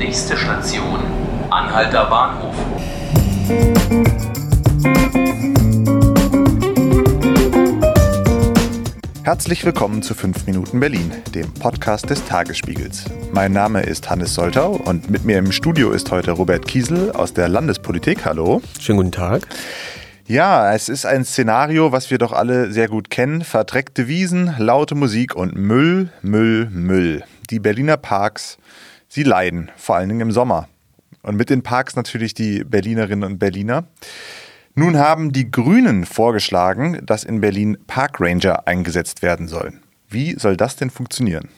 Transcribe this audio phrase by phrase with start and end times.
[0.00, 0.98] Nächste Station,
[1.50, 2.54] Anhalter Bahnhof.
[9.24, 13.04] Herzlich willkommen zu 5 Minuten Berlin, dem Podcast des Tagesspiegels.
[13.32, 17.34] Mein Name ist Hannes Soltau und mit mir im Studio ist heute Robert Kiesel aus
[17.34, 18.24] der Landespolitik.
[18.24, 18.62] Hallo.
[18.80, 19.46] Schönen guten Tag.
[20.26, 23.42] Ja, es ist ein Szenario, was wir doch alle sehr gut kennen.
[23.44, 27.22] Verdreckte Wiesen, laute Musik und Müll, Müll, Müll.
[27.50, 28.56] Die Berliner Parks,
[29.10, 30.68] sie leiden, vor allen Dingen im Sommer.
[31.22, 33.84] Und mit den Parks natürlich die Berlinerinnen und Berliner.
[34.74, 39.82] Nun haben die Grünen vorgeschlagen, dass in Berlin Parkranger eingesetzt werden sollen.
[40.08, 41.48] Wie soll das denn funktionieren?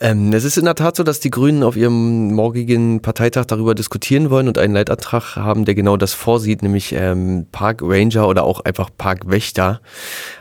[0.00, 3.74] Ähm, es ist in der Tat so, dass die Grünen auf ihrem morgigen Parteitag darüber
[3.74, 8.44] diskutieren wollen und einen Leitantrag haben, der genau das vorsieht, nämlich ähm, Park Ranger oder
[8.44, 9.80] auch einfach Parkwächter.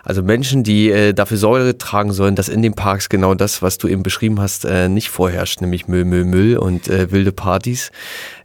[0.03, 3.77] Also Menschen, die äh, dafür Sorge tragen sollen, dass in den Parks genau das, was
[3.77, 7.91] du eben beschrieben hast, äh, nicht vorherrscht, nämlich Müll, Müll, Müll und äh, wilde Partys,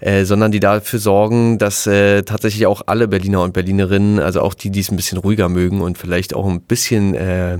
[0.00, 4.54] äh, sondern die dafür sorgen, dass äh, tatsächlich auch alle Berliner und Berlinerinnen, also auch
[4.54, 7.58] die, die es ein bisschen ruhiger mögen und vielleicht auch ein bisschen äh,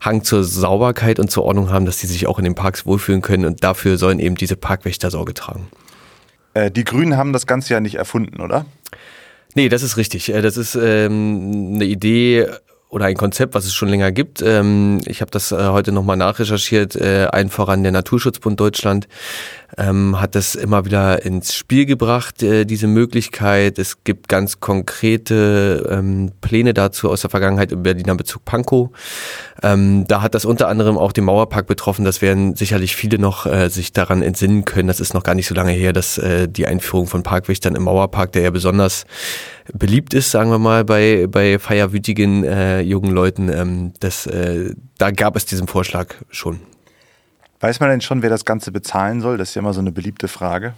[0.00, 3.22] Hang zur Sauberkeit und zur Ordnung haben, dass die sich auch in den Parks wohlfühlen
[3.22, 5.68] können und dafür sollen eben diese Parkwächter Sorge tragen.
[6.54, 8.66] Äh, die Grünen haben das Ganze ja nicht erfunden, oder?
[9.54, 10.34] Nee, das ist richtig.
[10.34, 12.48] Äh, das ist ähm, eine Idee
[12.88, 14.42] oder ein Konzept, was es schon länger gibt.
[14.42, 19.08] Ähm, ich habe das äh, heute nochmal nachrecherchiert, äh, allen voran der Naturschutzbund Deutschland
[19.76, 23.78] ähm, hat das immer wieder ins Spiel gebracht, äh, diese Möglichkeit.
[23.78, 28.90] Es gibt ganz konkrete ähm, Pläne dazu aus der Vergangenheit im Berliner Bezug Pankow.
[29.62, 32.04] Ähm, da hat das unter anderem auch den Mauerpark betroffen.
[32.04, 34.88] Das werden sicherlich viele noch äh, sich daran entsinnen können.
[34.88, 37.82] Das ist noch gar nicht so lange her, dass äh, die Einführung von Parkwächtern im
[37.82, 39.04] Mauerpark, der ja besonders
[39.74, 45.10] beliebt ist, sagen wir mal, bei, bei feierwütigen äh, jungen Leuten, ähm, das, äh, da
[45.10, 46.60] gab es diesen Vorschlag schon.
[47.60, 49.36] Weiß man denn schon, wer das Ganze bezahlen soll?
[49.36, 50.74] Das ist ja immer so eine beliebte Frage.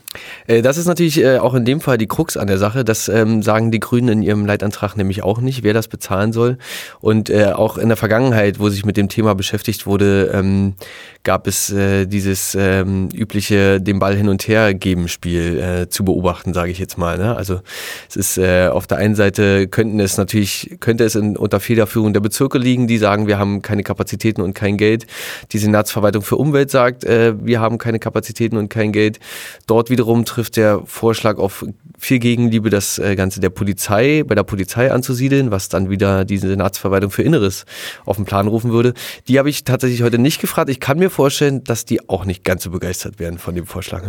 [0.46, 2.84] Äh, das ist natürlich äh, auch in dem Fall die Krux an der Sache.
[2.84, 6.56] Das ähm, sagen die Grünen in ihrem Leitantrag nämlich auch nicht, wer das bezahlen soll.
[7.00, 10.74] Und äh, auch in der Vergangenheit, wo sich mit dem Thema beschäftigt wurde, ähm,
[11.22, 16.70] gab es dieses ähm, übliche dem Ball hin und her geben Spiel zu beobachten, sage
[16.70, 17.18] ich jetzt mal.
[17.18, 17.36] Ne?
[17.36, 17.60] Also
[18.08, 22.56] es ist auf der einen Seite könnten es natürlich könnte es unter Federführung der Bezirke
[22.56, 25.06] liegen, die sagen, wir haben keine Kapazitäten und kein Geld.
[25.52, 29.20] Die Senatsverwaltung für Umwelt sagt, äh, wir haben keine Kapazitäten und kein Geld.
[29.66, 31.64] Dort wiederum trifft der Vorschlag auf
[31.98, 36.38] viel Gegenliebe, das äh, Ganze der Polizei, bei der Polizei anzusiedeln, was dann wieder die
[36.38, 37.66] Senatsverwaltung für Inneres
[38.04, 38.94] auf den Plan rufen würde.
[39.28, 40.70] Die habe ich tatsächlich heute nicht gefragt.
[40.70, 44.02] Ich kann mir vorstellen, dass die auch nicht ganz so begeistert werden von dem Vorschlag.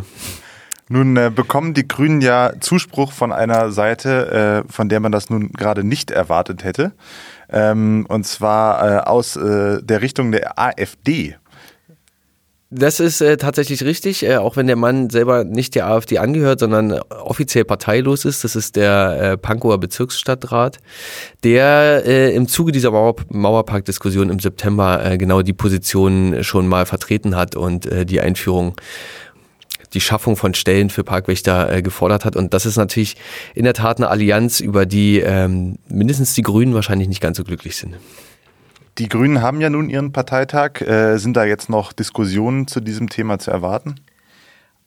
[0.92, 5.30] Nun äh, bekommen die Grünen ja Zuspruch von einer Seite, äh, von der man das
[5.30, 6.92] nun gerade nicht erwartet hätte.
[7.50, 11.38] Ähm, und zwar äh, aus äh, der Richtung der AfD.
[12.74, 16.62] Das ist äh, tatsächlich richtig, äh, auch wenn der Mann selber nicht der AfD angehört,
[16.62, 18.46] sondern offiziell parteilos ist.
[18.46, 20.78] Das ist der äh, Pankower Bezirksstadtrat,
[21.44, 26.86] der äh, im Zuge dieser Mauer Mauerpark-Diskussion im September äh, genau die Position schon mal
[26.86, 28.76] vertreten hat und äh, die Einführung
[29.94, 32.38] die Schaffung von Stellen für Parkwächter äh, gefordert hat.
[32.38, 33.18] Und das ist natürlich
[33.54, 37.44] in der Tat eine Allianz, über die ähm, mindestens die Grünen wahrscheinlich nicht ganz so
[37.44, 37.98] glücklich sind.
[38.98, 40.82] Die Grünen haben ja nun ihren Parteitag.
[40.82, 43.96] Äh, sind da jetzt noch Diskussionen zu diesem Thema zu erwarten?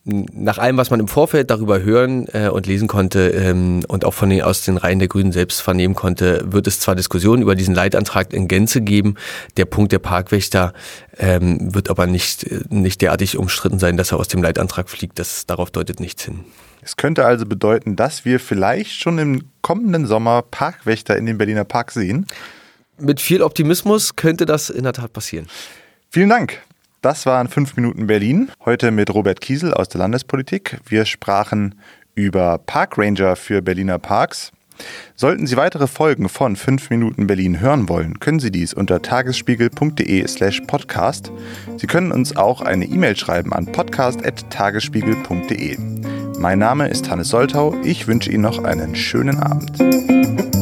[0.06, 4.12] Nach allem, was man im Vorfeld darüber hören äh, und lesen konnte ähm, und auch
[4.12, 7.54] von den, aus den Reihen der Grünen selbst vernehmen konnte, wird es zwar Diskussionen über
[7.54, 9.14] diesen Leitantrag in Gänze geben.
[9.56, 10.74] Der Punkt der Parkwächter
[11.16, 15.18] ähm, wird aber nicht, nicht derartig umstritten sein, dass er aus dem Leitantrag fliegt.
[15.18, 16.40] Das, darauf deutet nichts hin.
[16.82, 21.64] Es könnte also bedeuten, dass wir vielleicht schon im kommenden Sommer Parkwächter in den Berliner
[21.64, 22.26] Park sehen
[22.98, 25.46] mit viel Optimismus könnte das in der Tat passieren.
[26.10, 26.62] Vielen Dank.
[27.02, 28.50] Das waren 5 Minuten Berlin.
[28.64, 30.78] Heute mit Robert Kiesel aus der Landespolitik.
[30.86, 31.74] Wir sprachen
[32.14, 34.52] über Parkranger für Berliner Parks.
[35.14, 40.62] Sollten Sie weitere Folgen von 5 Minuten Berlin hören wollen, können Sie dies unter tagesspiegel.de/slash
[40.62, 41.30] podcast.
[41.76, 45.78] Sie können uns auch eine E-Mail schreiben an podcast.tagesspiegel.de.
[46.38, 47.76] Mein Name ist Hannes Soltau.
[47.84, 50.53] Ich wünsche Ihnen noch einen schönen Abend.